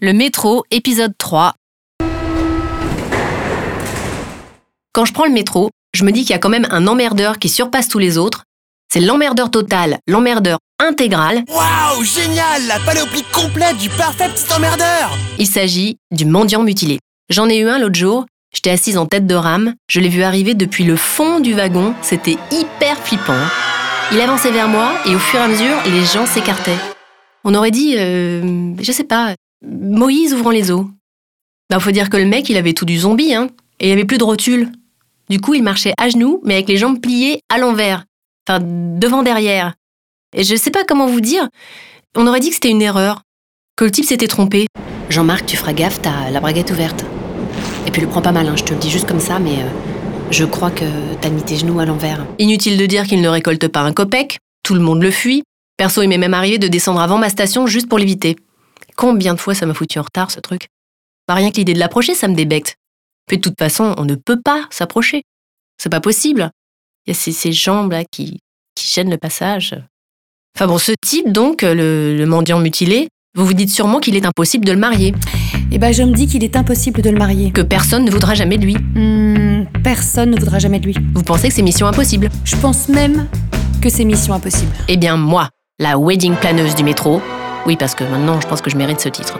Le 0.00 0.12
métro, 0.12 0.62
épisode 0.70 1.12
3. 1.18 1.54
Quand 4.92 5.04
je 5.04 5.12
prends 5.12 5.24
le 5.24 5.32
métro, 5.32 5.70
je 5.92 6.04
me 6.04 6.12
dis 6.12 6.20
qu'il 6.20 6.30
y 6.30 6.34
a 6.34 6.38
quand 6.38 6.48
même 6.48 6.68
un 6.70 6.86
emmerdeur 6.86 7.40
qui 7.40 7.48
surpasse 7.48 7.88
tous 7.88 7.98
les 7.98 8.16
autres. 8.16 8.44
C'est 8.92 9.00
l'emmerdeur 9.00 9.50
total, 9.50 9.98
l'emmerdeur 10.06 10.58
intégral. 10.78 11.42
Waouh, 11.48 12.04
génial 12.04 12.64
La 12.68 12.78
panoplie 12.78 13.24
complète 13.32 13.76
du 13.78 13.88
parfait 13.88 14.28
petit 14.28 14.52
emmerdeur 14.52 15.18
Il 15.40 15.48
s'agit 15.48 15.96
du 16.12 16.26
mendiant 16.26 16.62
mutilé. 16.62 17.00
J'en 17.28 17.48
ai 17.48 17.58
eu 17.58 17.68
un 17.68 17.80
l'autre 17.80 17.98
jour. 17.98 18.24
J'étais 18.54 18.70
assise 18.70 18.98
en 18.98 19.06
tête 19.06 19.26
de 19.26 19.34
rame. 19.34 19.74
Je 19.88 19.98
l'ai 19.98 20.08
vu 20.08 20.22
arriver 20.22 20.54
depuis 20.54 20.84
le 20.84 20.94
fond 20.94 21.40
du 21.40 21.54
wagon. 21.54 21.92
C'était 22.02 22.38
hyper 22.52 22.98
flippant. 22.98 23.48
Il 24.12 24.20
avançait 24.20 24.52
vers 24.52 24.68
moi 24.68 24.92
et 25.06 25.16
au 25.16 25.18
fur 25.18 25.40
et 25.40 25.42
à 25.42 25.48
mesure, 25.48 25.76
les 25.86 26.04
gens 26.04 26.24
s'écartaient. 26.24 26.78
On 27.42 27.52
aurait 27.54 27.72
dit, 27.72 27.96
euh, 27.96 28.74
je 28.80 28.92
sais 28.92 29.02
pas, 29.02 29.34
Moïse 29.62 30.34
ouvrant 30.34 30.50
les 30.50 30.70
eaux. 30.70 30.88
Ben, 31.70 31.80
faut 31.80 31.90
dire 31.90 32.10
que 32.10 32.16
le 32.16 32.24
mec, 32.26 32.48
il 32.48 32.56
avait 32.56 32.72
tout 32.72 32.84
du 32.84 32.98
zombie, 32.98 33.34
hein, 33.34 33.48
et 33.80 33.88
il 33.88 33.92
avait 33.92 34.04
plus 34.04 34.18
de 34.18 34.24
rotule. 34.24 34.72
Du 35.28 35.40
coup, 35.40 35.54
il 35.54 35.62
marchait 35.62 35.92
à 35.98 36.08
genoux, 36.08 36.40
mais 36.44 36.54
avec 36.54 36.68
les 36.68 36.78
jambes 36.78 37.00
pliées 37.00 37.40
à 37.48 37.58
l'envers. 37.58 38.04
Enfin, 38.48 38.60
devant 38.62 39.22
derrière. 39.22 39.74
Et 40.34 40.44
je 40.44 40.56
sais 40.56 40.70
pas 40.70 40.84
comment 40.84 41.06
vous 41.06 41.20
dire. 41.20 41.48
On 42.16 42.26
aurait 42.26 42.40
dit 42.40 42.48
que 42.48 42.54
c'était 42.54 42.70
une 42.70 42.82
erreur. 42.82 43.22
Que 43.76 43.84
le 43.84 43.90
type 43.90 44.06
s'était 44.06 44.26
trompé. 44.26 44.66
Jean-Marc, 45.10 45.46
tu 45.46 45.56
feras 45.56 45.72
gaffe, 45.72 46.00
t'as 46.00 46.30
la 46.30 46.40
braguette 46.40 46.70
ouverte. 46.70 47.04
Et 47.86 47.90
puis 47.90 48.00
le 48.00 48.08
prends 48.08 48.22
pas 48.22 48.32
mal, 48.32 48.48
hein, 48.48 48.56
je 48.56 48.64
te 48.64 48.72
le 48.72 48.78
dis 48.78 48.90
juste 48.90 49.06
comme 49.06 49.20
ça, 49.20 49.38
mais 49.38 49.58
euh, 49.58 49.68
je 50.30 50.44
crois 50.44 50.70
que 50.70 50.84
t'as 51.20 51.30
mis 51.30 51.42
tes 51.42 51.56
genoux 51.56 51.78
à 51.78 51.86
l'envers. 51.86 52.26
Inutile 52.38 52.76
de 52.76 52.86
dire 52.86 53.06
qu'il 53.06 53.20
ne 53.20 53.28
récolte 53.28 53.68
pas 53.68 53.80
un 53.80 53.92
copec. 53.92 54.38
Tout 54.62 54.74
le 54.74 54.80
monde 54.80 55.02
le 55.02 55.10
fuit. 55.10 55.42
Perso, 55.76 56.02
il 56.02 56.08
m'est 56.08 56.18
même 56.18 56.34
arrivé 56.34 56.58
de 56.58 56.68
descendre 56.68 57.00
avant 57.00 57.18
ma 57.18 57.28
station 57.28 57.66
juste 57.66 57.88
pour 57.88 57.98
l'éviter. 57.98 58.36
Combien 58.98 59.32
de 59.34 59.38
fois 59.38 59.54
ça 59.54 59.64
m'a 59.64 59.74
foutu 59.74 60.00
en 60.00 60.02
retard, 60.02 60.32
ce 60.32 60.40
truc 60.40 60.66
Pas 61.28 61.34
rien 61.34 61.52
que 61.52 61.56
l'idée 61.56 61.72
de 61.72 61.78
l'approcher, 61.78 62.16
ça 62.16 62.26
me 62.26 62.34
débecte. 62.34 62.74
Puis 63.28 63.36
de 63.36 63.42
toute 63.42 63.56
façon, 63.56 63.94
on 63.96 64.04
ne 64.04 64.16
peut 64.16 64.40
pas 64.44 64.66
s'approcher. 64.70 65.22
C'est 65.80 65.88
pas 65.88 66.00
possible. 66.00 66.50
Il 67.06 67.10
y 67.10 67.12
a 67.12 67.14
ces, 67.14 67.30
ces 67.30 67.52
jambes-là 67.52 68.02
qui, 68.10 68.40
qui 68.74 68.88
gênent 68.92 69.10
le 69.10 69.16
passage. 69.16 69.76
Enfin 70.56 70.66
bon, 70.66 70.78
ce 70.78 70.90
type, 71.00 71.30
donc, 71.30 71.62
le, 71.62 72.16
le 72.18 72.26
mendiant 72.26 72.58
mutilé, 72.58 73.06
vous 73.36 73.46
vous 73.46 73.54
dites 73.54 73.70
sûrement 73.70 74.00
qu'il 74.00 74.16
est 74.16 74.26
impossible 74.26 74.64
de 74.64 74.72
le 74.72 74.78
marier, 74.78 75.14
Eh 75.70 75.78
ben, 75.78 75.92
je 75.92 76.02
me 76.02 76.12
dis 76.12 76.26
qu'il 76.26 76.42
est 76.42 76.56
impossible 76.56 77.00
de 77.00 77.10
le 77.10 77.18
marier. 77.18 77.52
que 77.52 77.60
personne 77.60 78.04
ne 78.04 78.10
voudra 78.10 78.34
jamais 78.34 78.58
de 78.58 78.64
lui. 78.64 78.74
Hmm, 78.74 79.66
personne 79.84 80.30
ne 80.32 80.40
voudra 80.40 80.58
jamais 80.58 80.80
de 80.80 80.86
lui. 80.86 80.96
Vous 81.14 81.22
pensez 81.22 81.46
que 81.50 81.54
c'est 81.54 81.62
mission 81.62 81.86
impossible? 81.86 82.30
Je 82.42 82.56
pense 82.56 82.88
même 82.88 83.28
que 83.80 83.90
c'est 83.90 84.04
mission 84.04 84.34
impossible. 84.34 84.72
Eh 84.88 84.96
bien, 84.96 85.16
moi, 85.16 85.50
la 85.78 85.96
wedding 85.96 86.34
planeuse 86.34 86.74
du 86.74 86.82
métro, 86.82 87.22
oui, 87.68 87.76
parce 87.76 87.94
que 87.94 88.02
maintenant, 88.02 88.40
je 88.40 88.46
pense 88.48 88.62
que 88.62 88.70
je 88.70 88.76
mérite 88.76 88.98
ce 88.98 89.10
titre. 89.10 89.38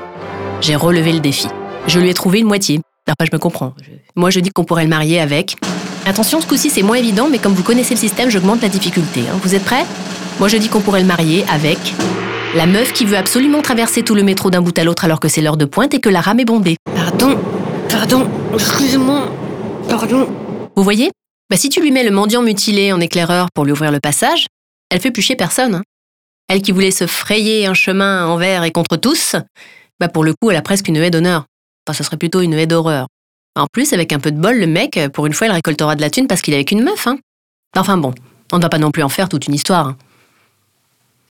J'ai 0.61 0.77
relevé 0.77 1.13
le 1.15 1.21
défi. 1.21 1.47
Je 1.87 1.99
lui 1.99 2.11
ai 2.11 2.15
trouvé 2.15 2.41
une 2.41 2.47
moitié. 2.47 2.81
Enfin, 3.09 3.25
je 3.31 3.35
me 3.35 3.39
comprends. 3.39 3.73
Moi, 4.17 4.29
je 4.29 4.39
dis 4.41 4.51
qu'on 4.51 4.65
pourrait 4.65 4.83
le 4.85 4.91
marier 4.91 5.19
avec. 5.19 5.57
Attention, 6.05 6.39
ce 6.43 6.47
coup-ci, 6.47 6.69
c'est 6.69 6.83
moins 6.83 6.97
évident, 6.97 7.29
mais 7.31 7.39
comme 7.39 7.55
vous 7.55 7.63
connaissez 7.63 7.95
le 7.95 8.01
système, 8.01 8.29
j'augmente 8.29 8.61
la 8.61 8.69
difficulté. 8.69 9.21
hein. 9.23 9.39
Vous 9.43 9.55
êtes 9.55 9.65
prêts? 9.65 9.87
Moi, 10.41 10.49
je 10.49 10.59
dis 10.59 10.69
qu'on 10.69 10.81
pourrait 10.83 11.01
le 11.01 11.07
marier 11.07 11.47
avec. 11.51 11.79
La 12.55 12.67
meuf 12.67 12.93
qui 12.93 13.07
veut 13.07 13.17
absolument 13.17 13.63
traverser 13.63 14.03
tout 14.03 14.15
le 14.15 14.23
métro 14.23 14.51
d'un 14.51 14.61
bout 14.61 14.79
à 14.79 14.85
l'autre 14.85 15.07
alors 15.07 15.21
que 15.21 15.29
c'est 15.29 15.41
l'heure 15.41 15.57
de 15.57 15.65
pointe 15.65 15.95
et 15.95 16.01
que 16.01 16.11
la 16.11 16.21
rame 16.21 16.41
est 16.41 16.45
bondée. 16.45 16.77
Pardon, 16.95 17.39
pardon, 17.89 18.29
excusez-moi, 18.53 19.31
pardon. 19.89 20.29
Vous 20.77 20.83
voyez? 20.83 21.11
Bah, 21.51 21.57
Si 21.57 21.71
tu 21.71 21.81
lui 21.81 21.91
mets 21.93 22.05
le 22.05 22.11
mendiant 22.11 22.43
mutilé 22.43 22.93
en 22.93 23.01
éclaireur 23.01 23.49
pour 23.55 23.65
lui 23.65 23.73
ouvrir 23.73 23.91
le 23.91 24.01
passage, 24.01 24.47
elle 24.91 25.01
fait 25.01 25.11
plus 25.11 25.23
chier 25.23 25.37
personne. 25.37 25.77
hein. 25.77 25.83
Elle 26.49 26.63
qui 26.63 26.73
voulait 26.73 26.91
se 26.91 27.07
frayer 27.07 27.67
un 27.67 27.75
chemin 27.75 28.27
envers 28.27 28.65
et 28.65 28.71
contre 28.71 28.97
tous, 28.97 29.37
bah 30.01 30.09
pour 30.09 30.25
le 30.25 30.33
coup, 30.35 30.51
elle 30.51 30.57
a 30.57 30.63
presque 30.63 30.89
une 30.89 30.97
haie 30.97 31.11
d'honneur. 31.11 31.45
Enfin, 31.87 31.97
ce 31.97 32.03
serait 32.05 32.17
plutôt 32.17 32.41
une 32.41 32.55
haie 32.55 32.67
d'horreur. 32.67 33.07
En 33.55 33.67
plus, 33.71 33.93
avec 33.93 34.13
un 34.13 34.19
peu 34.19 34.31
de 34.31 34.41
bol, 34.41 34.59
le 34.59 34.67
mec, 34.67 34.99
pour 35.13 35.27
une 35.27 35.33
fois, 35.35 35.47
il 35.47 35.53
récoltera 35.53 35.95
de 35.97 36.01
la 36.01 36.11
thune 36.11 36.27
parce 36.27 36.41
qu'il 36.41 36.55
est 36.55 36.59
avec 36.59 36.71
une 36.71 36.83
meuf. 36.83 37.07
Hein. 37.07 37.19
Enfin 37.77 37.99
bon, 37.99 38.15
on 38.53 38.57
ne 38.57 38.63
va 38.63 38.69
pas 38.69 38.79
non 38.79 38.91
plus 38.91 39.03
en 39.03 39.09
faire 39.09 39.29
toute 39.29 39.47
une 39.47 39.55
histoire. 39.55 39.89
hein. 39.89 39.97